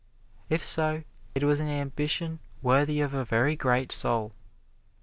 [0.49, 1.03] If so,
[1.35, 4.31] it was an ambition worthy of a very great soul.